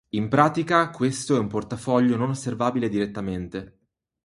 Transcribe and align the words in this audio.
In 0.15 0.29
pratica 0.29 0.89
questo 0.89 1.35
è 1.35 1.37
un 1.39 1.45
portafoglio 1.45 2.15
non 2.15 2.31
osservabile 2.31 2.89
direttamente. 2.89 3.81